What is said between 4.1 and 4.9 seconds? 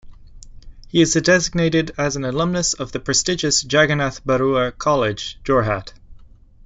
Barooah